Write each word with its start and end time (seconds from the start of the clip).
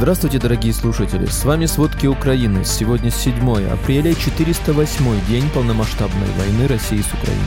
Здравствуйте, 0.00 0.38
дорогие 0.38 0.72
слушатели! 0.72 1.26
С 1.26 1.44
вами 1.44 1.66
«Сводки 1.66 2.06
Украины». 2.06 2.64
Сегодня 2.64 3.10
7 3.10 3.70
апреля, 3.70 4.14
408 4.14 5.26
день 5.28 5.44
полномасштабной 5.50 6.26
войны 6.38 6.66
России 6.68 7.02
с 7.02 7.12
Украиной. 7.12 7.44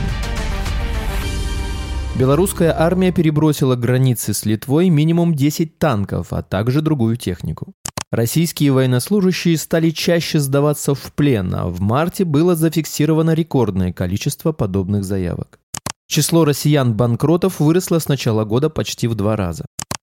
Белорусская 2.16 2.72
армия 2.72 3.10
перебросила 3.10 3.74
границы 3.74 4.32
с 4.32 4.44
Литвой 4.44 4.88
минимум 4.88 5.34
10 5.34 5.80
танков, 5.80 6.28
а 6.30 6.42
также 6.42 6.80
другую 6.80 7.16
технику. 7.16 7.72
Российские 8.12 8.70
военнослужащие 8.70 9.58
стали 9.58 9.90
чаще 9.90 10.38
сдаваться 10.38 10.94
в 10.94 11.12
плен, 11.12 11.52
а 11.56 11.66
в 11.66 11.80
марте 11.80 12.24
было 12.24 12.54
зафиксировано 12.54 13.32
рекордное 13.34 13.92
количество 13.92 14.52
подобных 14.52 15.02
заявок. 15.02 15.58
Число 16.06 16.44
россиян-банкротов 16.44 17.58
выросло 17.58 17.98
с 17.98 18.06
начала 18.06 18.44
года 18.44 18.70
почти 18.70 19.08
в 19.08 19.16
два 19.16 19.34
раза. 19.34 19.64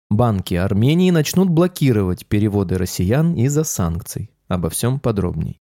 Банки 0.10 0.56
Армении 0.56 1.12
начнут 1.12 1.50
блокировать 1.50 2.26
переводы 2.26 2.78
россиян 2.78 3.36
из-за 3.36 3.64
санкций. 3.64 4.32
Обо 4.48 4.70
всем 4.70 5.00
подробней. 5.00 5.60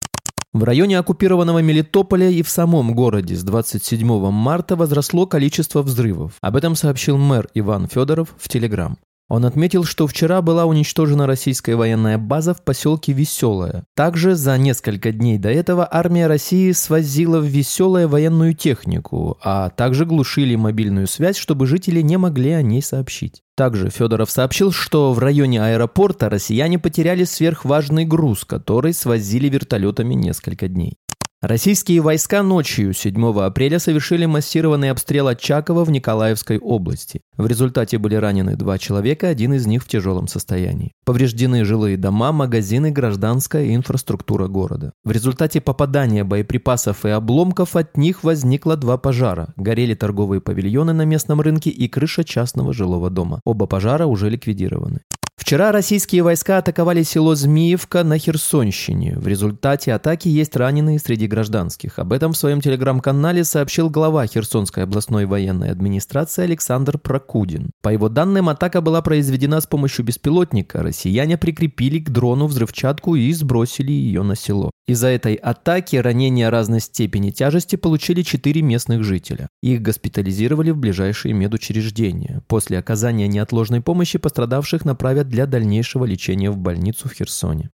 В 0.53 0.65
районе 0.65 0.99
оккупированного 0.99 1.61
Мелитополя 1.61 2.29
и 2.29 2.43
в 2.43 2.49
самом 2.49 2.95
городе 2.95 3.37
с 3.37 3.45
27 3.45 4.31
марта 4.31 4.77
возросло 4.77 5.27
количество 5.27 5.83
взрывов. 5.83 6.33
Об 6.41 6.57
этом 6.57 6.75
сообщил 6.75 7.19
мэр 7.19 7.49
Иван 7.55 7.87
Федоров 7.87 8.35
в 8.39 8.49
Телеграм. 8.49 8.97
Он 9.31 9.45
отметил, 9.45 9.85
что 9.85 10.09
вчера 10.09 10.43
была 10.43 10.65
уничтожена 10.65 11.25
российская 11.25 11.77
военная 11.77 12.19
база 12.19 12.53
в 12.53 12.65
поселке 12.65 13.13
Веселое. 13.13 13.85
Также 13.95 14.35
за 14.35 14.59
несколько 14.59 15.13
дней 15.13 15.39
до 15.39 15.51
этого 15.51 15.89
армия 15.89 16.27
России 16.27 16.73
свозила 16.73 17.39
в 17.39 17.45
Веселое 17.45 18.09
военную 18.09 18.55
технику, 18.55 19.39
а 19.41 19.71
также 19.71 20.05
глушили 20.05 20.57
мобильную 20.57 21.07
связь, 21.07 21.37
чтобы 21.37 21.69
жители 21.69 22.01
не 22.01 22.17
могли 22.17 22.51
о 22.51 22.63
ней 22.63 22.83
сообщить. 22.83 23.43
Также 23.57 23.89
Федоров 23.91 24.33
сообщил, 24.33 24.73
что 24.73 25.13
в 25.13 25.21
районе 25.21 25.63
аэропорта 25.63 26.29
россияне 26.29 26.81
потеряли 26.81 27.23
сверхважный 27.23 28.07
груз, 28.07 28.45
который 28.45 28.93
свозили 28.93 29.49
вертолетами 29.49 30.15
несколько 30.15 30.67
дней. 30.67 30.97
Российские 31.43 32.03
войска 32.03 32.43
ночью 32.43 32.93
7 32.93 33.41
апреля 33.41 33.79
совершили 33.79 34.27
массированный 34.27 34.91
обстрел 34.91 35.27
Очакова 35.27 35.87
в 35.87 35.91
Николаевской 35.91 36.59
области. 36.59 37.23
В 37.39 37.47
результате 37.47 37.97
были 37.97 38.15
ранены 38.15 38.57
два 38.57 38.77
человека, 38.77 39.29
один 39.29 39.55
из 39.55 39.67
них 39.67 39.83
в 39.83 39.89
тяжелом 39.89 40.29
состоянии. 40.29 40.93
Повреждены 41.07 41.65
жилые 41.65 41.97
дома, 41.97 42.33
магазины, 42.33 42.91
гражданская 42.91 43.75
инфраструктура 43.75 44.49
города. 44.49 44.93
В 45.03 45.13
результате 45.13 45.63
попадания 45.63 46.25
боеприпасов 46.25 47.07
и 47.07 47.09
обломков 47.09 47.75
от 47.75 47.97
них 47.97 48.23
возникло 48.23 48.77
два 48.77 48.99
пожара. 48.99 49.55
Горели 49.57 49.95
торговые 49.95 50.43
павильоны 50.43 50.93
на 50.93 51.07
местном 51.07 51.41
рынке 51.41 51.71
и 51.71 51.89
крыша 51.89 52.23
частного 52.23 52.75
жилого 52.75 53.09
дома. 53.09 53.41
Оба 53.47 53.65
пожара 53.65 54.05
уже 54.05 54.29
ликвидированы. 54.29 55.01
Вчера 55.41 55.73
российские 55.73 56.23
войска 56.23 56.59
атаковали 56.59 57.03
село 57.03 57.35
Змиевка 57.35 58.05
на 58.05 58.19
Херсонщине. 58.19 59.17
В 59.17 59.27
результате 59.27 59.95
атаки 59.95 60.29
есть 60.29 60.55
раненые 60.55 60.99
среди 60.99 61.27
гражданских. 61.27 61.99
Об 61.99 62.13
этом 62.13 62.35
в 62.35 62.37
своем 62.37 62.61
телеграм-канале 62.61 63.43
сообщил 63.45 63.89
глава 63.89 64.27
Херсонской 64.27 64.85
областной 64.85 65.25
военной 65.25 65.71
администрации 65.71 66.45
Александр 66.45 66.99
Прокудин. 66.99 67.71
По 67.81 67.89
его 67.89 68.11
данным, 68.11 68.51
атака 68.51 68.83
была 68.83 69.01
произведена 69.01 69.63
с 69.63 69.67
помощью 69.67 70.05
беспилотника. 70.05 70.83
Россияне 70.83 71.39
прикрепили 71.39 72.01
к 72.01 72.11
дрону 72.11 72.47
взрывчатку 72.47 73.15
и 73.17 73.33
сбросили 73.33 73.93
ее 73.93 74.23
на 74.23 74.37
село. 74.37 74.71
Из-за 74.87 75.09
этой 75.09 75.37
атаки 75.37 75.97
ранения 75.97 76.51
разной 76.51 76.81
степени 76.81 77.31
тяжести 77.31 77.77
получили 77.77 78.23
четыре 78.23 78.61
местных 78.61 79.05
жителя. 79.05 79.49
Их 79.63 79.81
госпитализировали 79.81 80.71
в 80.71 80.77
ближайшие 80.77 81.33
медучреждения. 81.33 82.43
После 82.47 82.79
оказания 82.79 83.27
неотложной 83.27 83.81
помощи 83.81 84.19
пострадавших 84.19 84.85
направят 84.85 85.30
для 85.31 85.47
дальнейшего 85.47 86.05
лечения 86.05 86.51
в 86.51 86.59
больницу 86.59 87.09
в 87.09 87.13
Херсоне. 87.13 87.71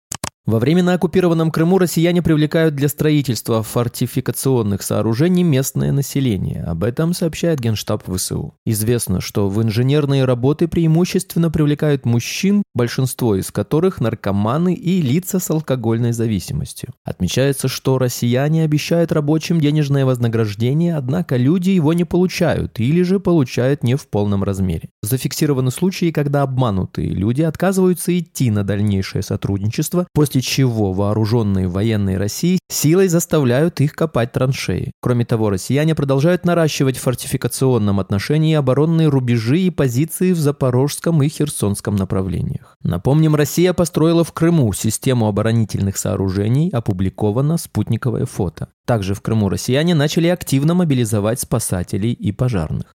Во 0.46 0.60
временно 0.60 0.94
оккупированном 0.94 1.50
Крыму 1.50 1.76
россияне 1.76 2.22
привлекают 2.22 2.76
для 2.76 2.88
строительства 2.88 3.64
фортификационных 3.64 4.82
сооружений 4.82 5.42
местное 5.42 5.90
население. 5.90 6.62
Об 6.62 6.84
этом 6.84 7.14
сообщает 7.14 7.58
Генштаб 7.58 8.04
ВСУ. 8.06 8.54
Известно, 8.64 9.20
что 9.20 9.48
в 9.48 9.60
инженерные 9.60 10.24
работы 10.24 10.68
преимущественно 10.68 11.50
привлекают 11.50 12.06
мужчин, 12.06 12.62
большинство 12.76 13.34
из 13.34 13.50
которых 13.50 14.00
наркоманы 14.00 14.72
и 14.72 15.02
лица 15.02 15.40
с 15.40 15.50
алкогольной 15.50 16.12
зависимостью. 16.12 16.90
Отмечается, 17.04 17.66
что 17.66 17.98
россияне 17.98 18.62
обещают 18.62 19.10
рабочим 19.10 19.60
денежное 19.60 20.06
вознаграждение, 20.06 20.94
однако 20.94 21.36
люди 21.36 21.70
его 21.70 21.92
не 21.92 22.04
получают 22.04 22.78
или 22.78 23.02
же 23.02 23.18
получают 23.18 23.82
не 23.82 23.96
в 23.96 24.06
полном 24.06 24.44
размере. 24.44 24.90
Зафиксированы 25.02 25.72
случаи, 25.72 26.12
когда 26.12 26.42
обманутые 26.42 27.08
люди 27.08 27.42
отказываются 27.42 28.16
идти 28.16 28.52
на 28.52 28.62
дальнейшее 28.62 29.24
сотрудничество 29.24 30.06
после 30.12 30.35
после 30.36 30.42
чего 30.42 30.92
вооруженные 30.92 31.66
военные 31.66 32.18
России 32.18 32.58
силой 32.68 33.08
заставляют 33.08 33.80
их 33.80 33.94
копать 33.94 34.32
траншеи. 34.32 34.92
Кроме 35.00 35.24
того, 35.24 35.48
россияне 35.48 35.94
продолжают 35.94 36.44
наращивать 36.44 36.98
в 36.98 37.02
фортификационном 37.02 38.00
отношении 38.00 38.54
оборонные 38.54 39.08
рубежи 39.08 39.60
и 39.60 39.70
позиции 39.70 40.32
в 40.32 40.38
Запорожском 40.38 41.22
и 41.22 41.28
Херсонском 41.28 41.96
направлениях. 41.96 42.76
Напомним, 42.82 43.34
Россия 43.34 43.72
построила 43.72 44.24
в 44.24 44.32
Крыму 44.32 44.70
систему 44.74 45.26
оборонительных 45.26 45.96
сооружений, 45.96 46.68
опубликовано 46.70 47.56
спутниковое 47.56 48.26
фото. 48.26 48.68
Также 48.84 49.14
в 49.14 49.22
Крыму 49.22 49.48
россияне 49.48 49.94
начали 49.94 50.28
активно 50.28 50.74
мобилизовать 50.74 51.40
спасателей 51.40 52.12
и 52.12 52.30
пожарных. 52.30 52.95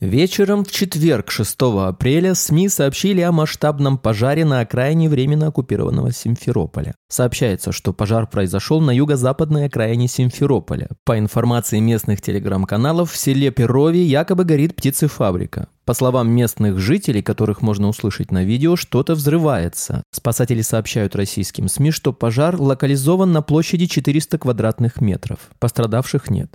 Вечером 0.00 0.64
в 0.64 0.70
четверг, 0.70 1.28
6 1.28 1.56
апреля, 1.60 2.36
СМИ 2.36 2.68
сообщили 2.68 3.20
о 3.20 3.32
масштабном 3.32 3.98
пожаре 3.98 4.44
на 4.44 4.60
окраине 4.60 5.08
временно 5.08 5.48
оккупированного 5.48 6.12
Симферополя. 6.12 6.94
Сообщается, 7.08 7.72
что 7.72 7.92
пожар 7.92 8.28
произошел 8.28 8.80
на 8.80 8.92
юго-западной 8.92 9.64
окраине 9.64 10.06
Симферополя. 10.06 10.86
По 11.04 11.18
информации 11.18 11.80
местных 11.80 12.22
телеграм-каналов, 12.22 13.10
в 13.10 13.16
селе 13.16 13.50
Перове 13.50 14.04
якобы 14.04 14.44
горит 14.44 14.76
птицефабрика. 14.76 15.66
По 15.84 15.94
словам 15.94 16.30
местных 16.30 16.78
жителей, 16.78 17.22
которых 17.22 17.60
можно 17.60 17.88
услышать 17.88 18.30
на 18.30 18.44
видео, 18.44 18.76
что-то 18.76 19.16
взрывается. 19.16 20.04
Спасатели 20.12 20.60
сообщают 20.60 21.16
российским 21.16 21.66
СМИ, 21.66 21.90
что 21.90 22.12
пожар 22.12 22.54
локализован 22.60 23.32
на 23.32 23.42
площади 23.42 23.86
400 23.86 24.38
квадратных 24.38 25.00
метров. 25.00 25.40
Пострадавших 25.58 26.30
нет. 26.30 26.54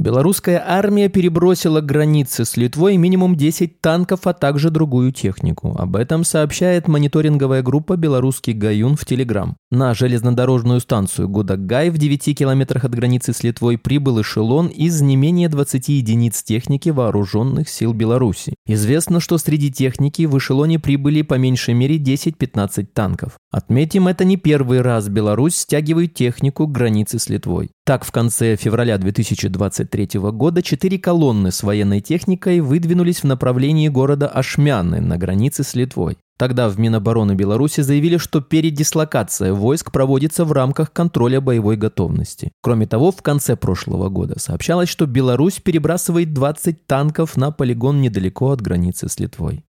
Белорусская 0.00 0.64
армия 0.66 1.10
перебросила 1.10 1.82
границы 1.82 2.46
с 2.46 2.56
Литвой 2.56 2.96
минимум 2.96 3.36
10 3.36 3.82
танков, 3.82 4.26
а 4.26 4.32
также 4.32 4.70
другую 4.70 5.12
технику. 5.12 5.76
Об 5.78 5.94
этом 5.94 6.24
сообщает 6.24 6.88
мониторинговая 6.88 7.62
группа 7.62 7.98
«Белорусский 7.98 8.54
Гаюн» 8.54 8.96
в 8.96 9.04
Телеграм. 9.04 9.58
На 9.70 9.92
железнодорожную 9.92 10.80
станцию 10.80 11.28
Гудагай 11.28 11.90
в 11.90 11.98
9 11.98 12.34
километрах 12.34 12.86
от 12.86 12.94
границы 12.94 13.34
с 13.34 13.42
Литвой 13.42 13.76
прибыл 13.76 14.22
эшелон 14.22 14.68
из 14.68 15.02
не 15.02 15.16
менее 15.16 15.50
20 15.50 15.90
единиц 15.90 16.42
техники 16.42 16.88
вооруженных 16.88 17.68
сил 17.68 17.92
Беларуси. 17.92 18.54
Известно, 18.66 19.20
что 19.20 19.36
среди 19.36 19.70
техники 19.70 20.22
в 20.22 20.38
эшелоне 20.38 20.78
прибыли 20.78 21.20
по 21.20 21.34
меньшей 21.34 21.74
мере 21.74 21.98
10-15 21.98 22.86
танков. 22.86 23.34
Отметим, 23.50 24.08
это 24.08 24.24
не 24.24 24.38
первый 24.38 24.80
раз 24.80 25.10
Беларусь 25.10 25.56
стягивает 25.56 26.14
технику 26.14 26.66
к 26.66 26.72
границе 26.72 27.18
с 27.18 27.28
Литвой. 27.28 27.68
Так, 27.90 28.04
в 28.04 28.12
конце 28.12 28.54
февраля 28.54 28.98
2023 28.98 30.20
года 30.20 30.62
четыре 30.62 30.96
колонны 30.96 31.50
с 31.50 31.64
военной 31.64 32.00
техникой 32.00 32.60
выдвинулись 32.60 33.24
в 33.24 33.24
направлении 33.24 33.88
города 33.88 34.28
Ашмяны 34.28 35.00
на 35.00 35.18
границе 35.18 35.64
с 35.64 35.74
Литвой. 35.74 36.16
Тогда 36.38 36.68
в 36.68 36.78
Минобороны 36.78 37.32
Беларуси 37.32 37.80
заявили, 37.80 38.16
что 38.16 38.42
передислокация 38.42 39.52
войск 39.52 39.90
проводится 39.90 40.44
в 40.44 40.52
рамках 40.52 40.92
контроля 40.92 41.40
боевой 41.40 41.76
готовности. 41.76 42.52
Кроме 42.62 42.86
того, 42.86 43.10
в 43.10 43.22
конце 43.22 43.56
прошлого 43.56 44.08
года 44.08 44.38
сообщалось, 44.38 44.88
что 44.88 45.06
Беларусь 45.06 45.58
перебрасывает 45.60 46.32
20 46.32 46.86
танков 46.86 47.36
на 47.36 47.50
полигон 47.50 48.00
недалеко 48.00 48.52
от 48.52 48.60
границы 48.60 49.08
с 49.08 49.18
Литвой. 49.18 49.64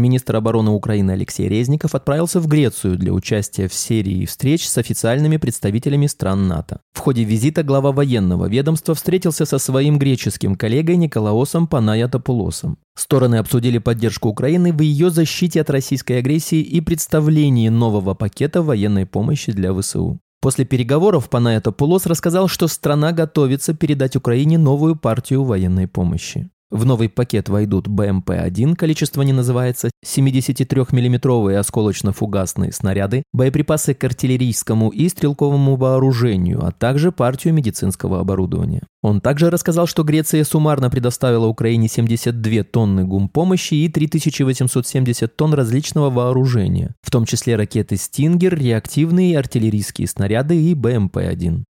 Министр 0.00 0.36
обороны 0.36 0.70
Украины 0.70 1.12
Алексей 1.12 1.48
Резников 1.48 1.94
отправился 1.94 2.40
в 2.40 2.46
Грецию 2.48 2.96
для 2.96 3.12
участия 3.12 3.68
в 3.68 3.74
серии 3.74 4.24
встреч 4.24 4.66
с 4.66 4.78
официальными 4.78 5.36
представителями 5.36 6.06
стран 6.06 6.48
НАТО. 6.48 6.80
В 6.92 6.98
ходе 6.98 7.24
визита 7.24 7.62
глава 7.62 7.92
военного 7.92 8.48
ведомства 8.48 8.94
встретился 8.94 9.44
со 9.44 9.58
своим 9.58 9.98
греческим 9.98 10.56
коллегой 10.56 10.96
Николаосом 10.96 11.66
Панаятопулосом. 11.66 12.78
Стороны 12.96 13.36
обсудили 13.36 13.78
поддержку 13.78 14.28
Украины 14.28 14.72
в 14.72 14.80
ее 14.80 15.10
защите 15.10 15.60
от 15.60 15.70
российской 15.70 16.18
агрессии 16.18 16.60
и 16.60 16.80
представлении 16.80 17.68
нового 17.68 18.14
пакета 18.14 18.62
военной 18.62 19.06
помощи 19.06 19.52
для 19.52 19.72
ВСУ. 19.72 20.18
После 20.40 20.64
переговоров 20.64 21.28
Панаятопулос 21.28 22.06
рассказал, 22.06 22.48
что 22.48 22.66
страна 22.66 23.12
готовится 23.12 23.74
передать 23.74 24.16
Украине 24.16 24.56
новую 24.56 24.96
партию 24.96 25.44
военной 25.44 25.86
помощи. 25.86 26.48
В 26.70 26.84
новый 26.86 27.08
пакет 27.08 27.48
войдут 27.48 27.88
БМП-1, 27.88 28.76
количество 28.76 29.22
не 29.22 29.32
называется, 29.32 29.90
73-мм 30.06 31.58
осколочно-фугасные 31.58 32.70
снаряды, 32.70 33.24
боеприпасы 33.32 33.92
к 33.92 34.04
артиллерийскому 34.04 34.90
и 34.90 35.08
стрелковому 35.08 35.74
вооружению, 35.74 36.64
а 36.64 36.70
также 36.70 37.10
партию 37.10 37.54
медицинского 37.54 38.20
оборудования. 38.20 38.82
Он 39.02 39.20
также 39.20 39.50
рассказал, 39.50 39.88
что 39.88 40.04
Греция 40.04 40.44
суммарно 40.44 40.90
предоставила 40.90 41.46
Украине 41.46 41.88
72 41.88 42.62
тонны 42.62 43.04
гумпомощи 43.04 43.74
и 43.74 43.88
3870 43.88 45.36
тонн 45.36 45.54
различного 45.54 46.08
вооружения, 46.10 46.94
в 47.02 47.10
том 47.10 47.24
числе 47.24 47.56
ракеты 47.56 47.96
«Стингер», 47.96 48.56
реактивные 48.56 49.36
артиллерийские 49.36 50.06
снаряды 50.06 50.62
и 50.62 50.74
БМП-1. 50.74 51.64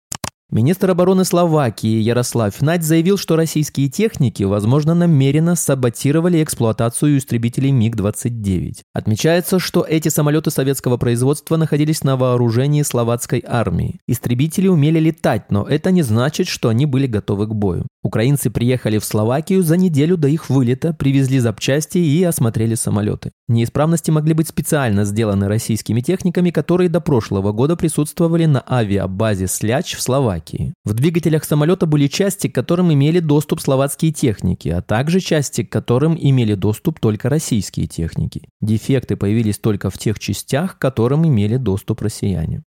Министр 0.52 0.90
обороны 0.90 1.24
Словакии 1.24 2.00
Ярослав 2.00 2.60
Надь 2.60 2.82
заявил, 2.82 3.16
что 3.16 3.36
российские 3.36 3.88
техники, 3.88 4.42
возможно, 4.42 4.94
намеренно 4.94 5.54
саботировали 5.54 6.42
эксплуатацию 6.42 7.18
истребителей 7.18 7.70
МиГ-29. 7.70 8.78
Отмечается, 8.92 9.60
что 9.60 9.86
эти 9.88 10.08
самолеты 10.08 10.50
советского 10.50 10.96
производства 10.96 11.56
находились 11.56 12.02
на 12.02 12.16
вооружении 12.16 12.82
словацкой 12.82 13.44
армии. 13.46 14.00
Истребители 14.08 14.66
умели 14.66 14.98
летать, 14.98 15.52
но 15.52 15.68
это 15.68 15.92
не 15.92 16.02
значит, 16.02 16.48
что 16.48 16.68
они 16.68 16.84
были 16.84 17.06
готовы 17.06 17.46
к 17.46 17.54
бою. 17.54 17.86
Украинцы 18.02 18.50
приехали 18.50 18.98
в 18.98 19.04
Словакию 19.04 19.62
за 19.62 19.76
неделю 19.76 20.16
до 20.16 20.26
их 20.26 20.50
вылета, 20.50 20.94
привезли 20.94 21.38
запчасти 21.38 21.98
и 21.98 22.24
осмотрели 22.24 22.74
самолеты. 22.74 23.30
Неисправности 23.46 24.10
могли 24.10 24.32
быть 24.32 24.48
специально 24.48 25.04
сделаны 25.04 25.46
российскими 25.46 26.00
техниками, 26.00 26.50
которые 26.50 26.88
до 26.88 27.00
прошлого 27.00 27.52
года 27.52 27.76
присутствовали 27.76 28.46
на 28.46 28.64
авиабазе 28.66 29.46
«Сляч» 29.46 29.94
в 29.94 30.02
Словакии. 30.02 30.39
В 30.84 30.94
двигателях 30.94 31.44
самолета 31.44 31.86
были 31.86 32.06
части, 32.06 32.48
к 32.48 32.54
которым 32.54 32.92
имели 32.92 33.20
доступ 33.20 33.60
словацкие 33.60 34.12
техники, 34.12 34.68
а 34.68 34.82
также 34.82 35.20
части, 35.20 35.62
к 35.62 35.70
которым 35.70 36.16
имели 36.20 36.54
доступ 36.54 37.00
только 37.00 37.28
российские 37.28 37.86
техники. 37.86 38.48
Дефекты 38.60 39.16
появились 39.16 39.58
только 39.58 39.90
в 39.90 39.98
тех 39.98 40.18
частях, 40.18 40.76
к 40.76 40.80
которым 40.80 41.26
имели 41.26 41.56
доступ 41.56 42.02
россияне. 42.02 42.62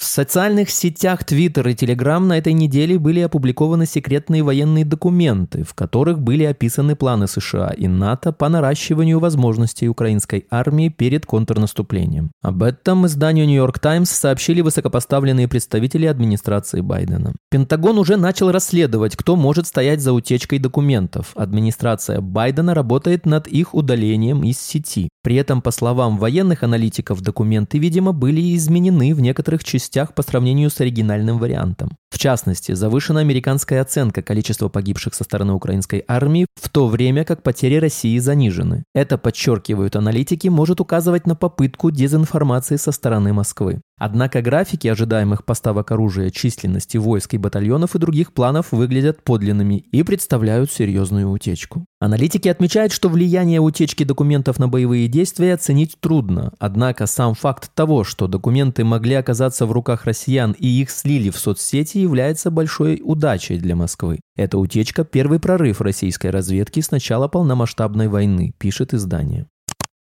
В 0.00 0.04
социальных 0.06 0.70
сетях 0.70 1.24
Twitter 1.24 1.70
и 1.70 1.74
Telegram 1.74 2.20
на 2.20 2.38
этой 2.38 2.54
неделе 2.54 2.98
были 2.98 3.20
опубликованы 3.20 3.84
секретные 3.84 4.42
военные 4.42 4.86
документы, 4.86 5.62
в 5.62 5.74
которых 5.74 6.22
были 6.22 6.44
описаны 6.44 6.96
планы 6.96 7.28
США 7.28 7.74
и 7.76 7.86
НАТО 7.86 8.32
по 8.32 8.48
наращиванию 8.48 9.20
возможностей 9.20 9.90
украинской 9.90 10.46
армии 10.50 10.88
перед 10.88 11.26
контрнаступлением. 11.26 12.30
Об 12.40 12.62
этом 12.62 13.06
изданию 13.06 13.46
New 13.46 13.56
York 13.56 13.78
Times 13.78 14.08
сообщили 14.08 14.62
высокопоставленные 14.62 15.48
представители 15.48 16.06
администрации 16.06 16.80
Байдена. 16.80 17.34
Пентагон 17.50 17.98
уже 17.98 18.16
начал 18.16 18.50
расследовать, 18.50 19.16
кто 19.16 19.36
может 19.36 19.66
стоять 19.66 20.00
за 20.00 20.14
утечкой 20.14 20.60
документов. 20.60 21.32
Администрация 21.34 22.22
Байдена 22.22 22.72
работает 22.72 23.26
над 23.26 23.48
их 23.48 23.74
удалением 23.74 24.44
из 24.44 24.58
сети. 24.58 25.10
При 25.22 25.36
этом, 25.36 25.60
по 25.60 25.70
словам 25.70 26.16
военных 26.16 26.62
аналитиков, 26.62 27.20
документы, 27.20 27.76
видимо, 27.76 28.14
были 28.14 28.56
изменены 28.56 29.14
в 29.14 29.20
некоторых 29.20 29.62
частях 29.62 29.89
частях 29.90 30.14
по 30.14 30.22
сравнению 30.22 30.70
с 30.70 30.80
оригинальным 30.80 31.38
вариантом. 31.38 31.90
В 32.10 32.18
частности, 32.18 32.72
завышена 32.72 33.20
американская 33.20 33.80
оценка 33.82 34.22
количества 34.22 34.68
погибших 34.68 35.14
со 35.14 35.24
стороны 35.24 35.52
украинской 35.52 36.04
армии, 36.06 36.46
в 36.54 36.68
то 36.68 36.86
время 36.86 37.24
как 37.24 37.42
потери 37.42 37.76
России 37.76 38.18
занижены. 38.18 38.84
Это, 38.94 39.18
подчеркивают 39.18 39.96
аналитики, 39.96 40.48
может 40.48 40.80
указывать 40.80 41.26
на 41.26 41.34
попытку 41.34 41.90
дезинформации 41.90 42.76
со 42.76 42.92
стороны 42.92 43.32
Москвы. 43.32 43.80
Однако 44.00 44.40
графики 44.40 44.88
ожидаемых 44.88 45.44
поставок 45.44 45.90
оружия, 45.90 46.30
численности 46.30 46.96
войск 46.96 47.34
и 47.34 47.36
батальонов 47.36 47.94
и 47.94 47.98
других 47.98 48.32
планов 48.32 48.72
выглядят 48.72 49.22
подлинными 49.22 49.84
и 49.92 50.02
представляют 50.02 50.72
серьезную 50.72 51.30
утечку. 51.30 51.84
Аналитики 52.00 52.48
отмечают, 52.48 52.92
что 52.92 53.10
влияние 53.10 53.60
утечки 53.60 54.04
документов 54.04 54.58
на 54.58 54.68
боевые 54.68 55.06
действия 55.06 55.52
оценить 55.52 55.98
трудно, 56.00 56.54
однако 56.58 57.04
сам 57.04 57.34
факт 57.34 57.72
того, 57.74 58.02
что 58.02 58.26
документы 58.26 58.84
могли 58.84 59.16
оказаться 59.16 59.66
в 59.66 59.72
руках 59.72 60.06
россиян 60.06 60.52
и 60.52 60.66
их 60.66 60.90
слили 60.90 61.28
в 61.28 61.36
соцсети, 61.36 61.98
является 61.98 62.50
большой 62.50 63.02
удачей 63.04 63.58
для 63.58 63.76
Москвы. 63.76 64.20
Эта 64.34 64.56
утечка– 64.56 65.04
первый 65.04 65.40
прорыв 65.40 65.82
российской 65.82 66.30
разведки 66.30 66.80
с 66.80 66.90
начала 66.90 67.28
полномасштабной 67.28 68.08
войны, 68.08 68.54
пишет 68.56 68.94
издание. 68.94 69.46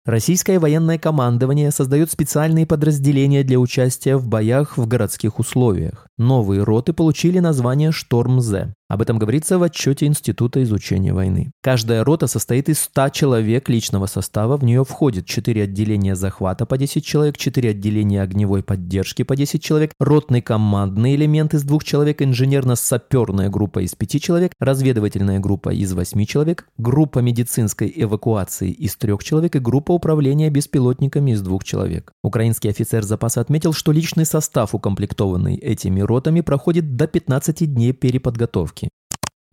Российское 0.06 0.60
военное 0.60 0.98
командование 0.98 1.72
создает 1.72 2.12
специальные 2.12 2.64
подразделения 2.64 3.42
для 3.42 3.58
участия 3.58 4.16
в 4.16 4.28
боях 4.28 4.78
в 4.78 4.86
городских 4.86 5.40
условиях. 5.40 6.06
Новые 6.16 6.62
роты 6.62 6.92
получили 6.92 7.40
название 7.40 7.90
«Шторм-З». 7.90 8.72
Об 8.88 9.02
этом 9.02 9.18
говорится 9.18 9.58
в 9.58 9.64
отчете 9.64 10.06
Института 10.06 10.62
изучения 10.62 11.12
войны. 11.12 11.50
Каждая 11.60 12.04
рота 12.04 12.28
состоит 12.28 12.68
из 12.68 12.78
100 12.78 13.08
человек 13.08 13.68
личного 13.68 14.06
состава. 14.06 14.56
В 14.56 14.62
нее 14.62 14.84
входит 14.84 15.26
4 15.26 15.64
отделения 15.64 16.14
захвата 16.14 16.66
по 16.66 16.78
10 16.78 17.04
человек, 17.04 17.36
4 17.36 17.70
отделения 17.70 18.22
огневой 18.22 18.62
поддержки 18.62 19.24
по 19.24 19.34
10 19.34 19.60
человек, 19.60 19.90
ротный 19.98 20.40
командный 20.40 21.16
элемент 21.16 21.54
из 21.54 21.64
2 21.64 21.80
человек, 21.82 22.22
инженерно-саперная 22.22 23.48
группа 23.48 23.80
из 23.80 23.96
5 23.96 24.22
человек, 24.22 24.52
разведывательная 24.60 25.40
группа 25.40 25.70
из 25.70 25.92
8 25.92 26.24
человек, 26.24 26.68
группа 26.78 27.18
медицинской 27.18 27.92
эвакуации 27.92 28.70
из 28.70 28.94
3 28.94 29.18
человек 29.20 29.56
и 29.56 29.58
группа 29.58 29.90
управления 29.90 30.48
беспилотниками 30.48 31.32
из 31.32 31.42
2 31.42 31.58
человек. 31.64 32.12
Украинский 32.22 32.70
офицер 32.70 33.02
запаса 33.02 33.40
отметил, 33.40 33.72
что 33.72 33.90
личный 33.90 34.26
состав, 34.26 34.76
укомплектованный 34.76 35.56
этими 35.56 36.02
ротами, 36.02 36.40
проходит 36.40 36.94
до 36.94 37.08
15 37.08 37.74
дней 37.74 37.92
переподготовки. 37.92 38.75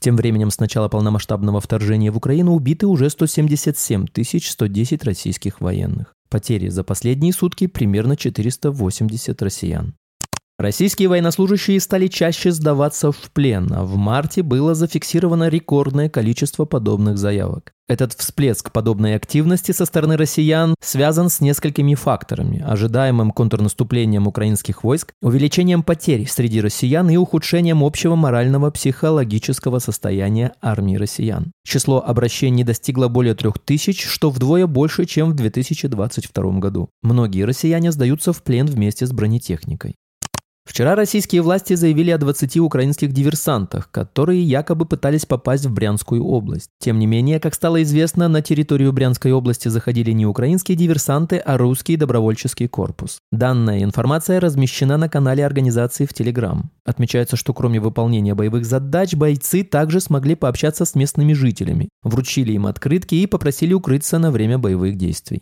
Тем 0.04 0.18
временем 0.18 0.52
с 0.52 0.60
начала 0.60 0.90
полномасштабного 0.90 1.62
вторжения 1.62 2.12
в 2.12 2.18
Украину 2.18 2.56
убиты 2.56 2.88
уже 2.88 3.10
177 3.10 4.08
110 4.50 5.04
российских 5.06 5.62
военных. 5.62 6.14
Потери 6.28 6.68
за 6.68 6.84
последние 6.84 7.32
сутки 7.32 7.68
примерно 7.68 8.18
480 8.18 9.42
россиян. 9.42 9.96
Российские 10.64 11.10
военнослужащие 11.10 11.78
стали 11.82 12.08
чаще 12.08 12.50
сдаваться 12.54 13.12
в 13.12 13.18
плен, 13.34 13.70
а 13.74 13.84
в 13.84 13.98
марте 13.98 14.44
было 14.44 14.74
зафиксировано 14.74 15.50
рекордное 15.50 16.08
количество 16.08 16.64
подобных 16.64 17.18
заявок. 17.18 17.74
Этот 17.90 18.14
всплеск 18.14 18.72
подобной 18.72 19.16
активности 19.16 19.74
со 19.74 19.84
стороны 19.84 20.16
россиян 20.16 20.74
связан 20.82 21.28
с 21.28 21.42
несколькими 21.42 21.96
факторами– 21.96 22.64
ожидаемым 22.66 23.32
контрнаступлением 23.32 24.26
украинских 24.26 24.86
войск, 24.86 25.12
увеличением 25.22 25.84
потерь 25.84 26.26
среди 26.30 26.62
россиян 26.62 27.10
и 27.10 27.18
ухудшением 27.18 27.84
общего 27.84 28.16
морального 28.16 28.72
психологического 28.72 29.80
состояния 29.80 30.54
армии 30.62 30.96
россиян. 30.96 31.52
Число 31.68 32.02
обращений 32.02 32.64
достигло 32.64 33.10
более 33.10 33.36
трех 33.36 33.60
тысяч, 33.60 34.06
что 34.06 34.30
вдвое 34.30 34.66
больше, 34.66 35.04
чем 35.04 35.32
в 35.32 35.36
2022 35.36 36.60
году. 36.60 36.88
Многие 37.02 37.44
россияне 37.44 37.92
сдаются 37.92 38.32
в 38.32 38.42
плен 38.44 38.66
вместе 38.66 39.06
с 39.06 39.12
бронетехникой. 39.12 39.98
Вчера 40.66 40.96
российские 40.96 41.42
власти 41.42 41.74
заявили 41.74 42.10
о 42.12 42.18
20 42.18 42.58
украинских 42.58 43.12
диверсантах, 43.12 43.92
которые 43.92 44.42
якобы 44.42 44.86
пытались 44.86 45.26
попасть 45.26 45.66
в 45.66 45.74
Брянскую 45.74 46.26
область. 46.26 46.70
Тем 46.80 47.00
не 47.00 47.06
менее, 47.06 47.42
как 47.42 47.54
стало 47.54 47.84
известно, 47.84 48.30
на 48.30 48.42
территорию 48.42 48.94
Брянской 48.94 49.34
области 49.34 49.68
заходили 49.68 50.12
не 50.12 50.26
украинские 50.26 50.78
диверсанты, 50.78 51.38
а 51.38 51.58
русский 51.58 51.98
добровольческий 51.98 52.68
корпус. 52.68 53.20
Данная 53.32 53.84
информация 53.84 54.40
размещена 54.40 54.98
на 54.98 55.10
канале 55.10 55.46
организации 55.46 56.06
в 56.06 56.14
Телеграм. 56.14 56.72
Отмечается, 56.86 57.36
что 57.36 57.54
кроме 57.54 57.82
выполнения 57.82 58.34
боевых 58.34 58.66
задач, 58.66 59.16
бойцы 59.16 59.64
также 59.64 60.00
смогли 60.00 60.36
пообщаться 60.36 60.86
с 60.86 60.96
местными 60.96 61.34
жителями, 61.34 61.90
вручили 62.04 62.54
им 62.54 62.68
открытки 62.68 63.16
и 63.16 63.28
попросили 63.28 63.74
укрыться 63.74 64.18
на 64.18 64.32
время 64.32 64.58
боевых 64.58 64.96
действий. 64.96 65.42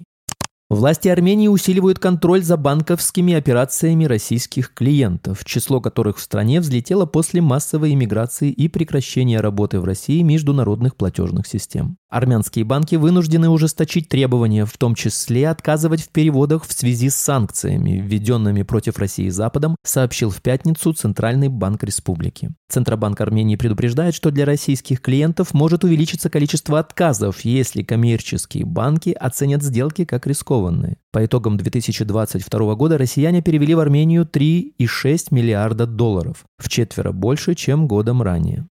Власти 0.72 1.10
Армении 1.10 1.50
усиливают 1.50 2.00
контроль 2.00 2.44
за 2.44 2.56
банковскими 2.56 3.34
операциями 3.34 4.06
российских 4.06 4.74
клиентов, 4.74 5.44
число 5.44 5.82
которых 5.82 6.18
в 6.18 6.22
стране 6.22 6.62
взлетело 6.62 7.06
после 7.06 7.42
массовой 7.42 7.92
иммиграции 7.92 8.52
и 8.52 8.70
прекращения 8.70 9.42
работы 9.42 9.82
в 9.82 9.84
России 9.84 10.22
международных 10.22 10.96
платежных 10.96 11.46
систем. 11.46 11.98
Армянские 12.10 12.64
банки 12.64 12.96
вынуждены 12.96 13.50
ужесточить 13.50 14.08
требования, 14.08 14.66
в 14.66 14.78
том 14.78 14.96
числе 14.96 15.50
отказывать 15.50 16.04
в 16.04 16.10
переводах 16.10 16.66
в 16.66 16.72
связи 16.72 17.10
с 17.10 17.18
санкциями, 17.18 18.02
введенными 18.02 18.64
против 18.64 18.98
России 18.98 19.28
Западом, 19.28 19.76
сообщил 19.84 20.30
в 20.30 20.42
пятницу 20.42 20.94
Центральный 20.94 21.50
банк 21.50 21.84
республики. 21.84 22.50
Центробанк 22.70 23.20
Армении 23.20 23.58
предупреждает, 23.58 24.16
что 24.16 24.32
для 24.32 24.46
российских 24.46 25.02
клиентов 25.02 25.54
может 25.54 25.84
увеличиться 25.84 26.30
количество 26.30 26.80
отказов, 26.80 27.42
если 27.42 27.84
коммерческие 27.84 28.64
банки 28.64 29.10
оценят 29.10 29.64
сделки 29.64 30.06
как 30.06 30.28
рискованные 30.28 30.61
арестованные. 30.62 30.98
По 31.12 31.26
итогам 31.26 31.58
2022 31.58 32.76
года 32.76 32.98
россияне 32.98 33.42
перевели 33.42 33.76
в 33.76 33.80
Армению 33.80 34.26
3,6 34.26 35.28
миллиарда 35.32 35.86
долларов, 35.86 36.46
в 36.58 36.70
четверо 36.70 37.12
больше, 37.12 37.56
чем 37.56 37.88
годом 37.88 38.22
ранее. 38.22 38.68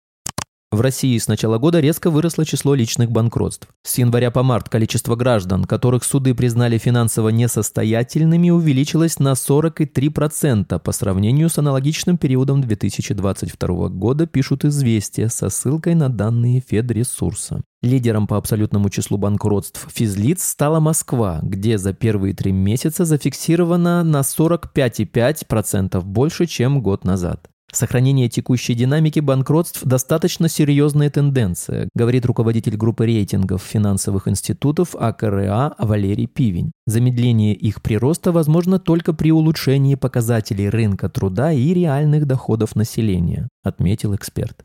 В 0.71 0.83
России 0.83 1.17
с 1.17 1.29
начала 1.29 1.57
года 1.57 1.81
резко 1.81 2.11
выросло 2.11 2.45
число 2.45 2.75
личных 2.75 3.11
банкротств. 3.11 3.69
С 3.85 3.97
января 3.97 4.31
по 4.31 4.43
март 4.43 4.69
количество 4.69 5.17
граждан, 5.17 5.65
которых 5.65 6.05
суды 6.05 6.35
признали 6.35 6.77
финансово 6.77 7.31
несостоятельными, 7.31 8.51
увеличилось 8.51 9.19
на 9.19 9.33
43% 9.33 10.79
по 10.79 10.93
сравнению 10.93 11.49
с 11.49 11.57
аналогичным 11.57 12.19
периодом 12.19 12.61
2022 12.61 13.89
года, 13.89 14.27
пишут 14.27 14.67
«Известия» 14.67 15.29
со 15.29 15.49
ссылкой 15.49 15.95
на 15.95 16.11
данные 16.11 16.61
Федресурса. 16.61 17.63
Лидером 17.81 18.27
по 18.27 18.37
абсолютному 18.37 18.91
числу 18.91 19.17
банкротств 19.17 19.89
физлиц 19.91 20.45
стала 20.45 20.81
Москва, 20.81 21.41
где 21.43 21.79
за 21.79 21.95
первые 21.95 22.35
три 22.35 22.53
месяца 22.53 23.07
зафиксировано 23.07 24.05
на 24.05 24.21
45,5% 24.21 26.03
больше, 26.03 26.45
чем 26.45 26.83
год 26.83 27.05
назад. 27.05 27.48
Сохранение 27.71 28.31
текущей 28.31 28.75
динамики 28.75 29.21
банкротств– 29.21 29.83
достаточно 29.85 30.49
серьезная 30.49 31.11
тенденция, 31.11 31.91
говорит 31.95 32.25
руководитель 32.25 32.77
группы 32.77 33.05
рейтингов 33.05 33.63
финансовых 33.63 34.27
институтов 34.27 34.95
АКРА 34.95 35.75
Валерий 35.79 36.27
Пивень. 36.27 36.73
Замедление 36.87 37.55
их 37.55 37.83
прироста 37.83 38.33
возможно 38.33 38.79
только 38.79 39.13
при 39.13 39.33
улучшении 39.33 39.97
показателей 39.97 40.71
рынка 40.71 41.11
труда 41.11 41.53
и 41.53 41.75
реальных 41.75 42.27
доходов 42.27 42.75
населения, 42.75 43.49
отметил 43.63 44.15
эксперт. 44.15 44.65